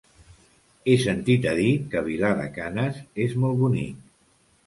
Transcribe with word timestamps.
He 0.87 0.95
sentit 1.03 1.43
a 1.51 1.51
dir 1.59 1.73
que 1.91 2.01
Vilar 2.09 2.33
de 2.41 2.47
Canes 2.57 2.97
és 3.27 3.37
molt 3.43 3.59
bonic. 3.63 4.01